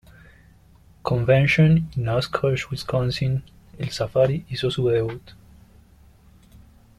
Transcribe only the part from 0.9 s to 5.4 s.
Convention in Oshkosh, Wisconsin, el Safari hizo su debut.